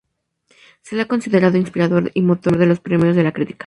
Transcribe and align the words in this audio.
Se 0.81 0.95
le 0.95 1.03
ha 1.03 1.07
considerado 1.07 1.59
inspirador 1.59 2.09
y 2.15 2.23
motor 2.23 2.57
de 2.57 2.65
los 2.65 2.79
Premios 2.79 3.15
de 3.15 3.21
la 3.23 3.33
Crítica. 3.33 3.59